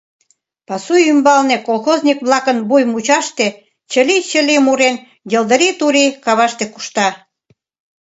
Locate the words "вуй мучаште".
2.69-3.47